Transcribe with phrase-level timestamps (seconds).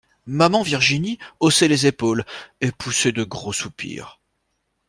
[0.25, 2.25] Maman Virginie haussait les épaules,
[2.59, 4.19] et poussait de gros soupirs.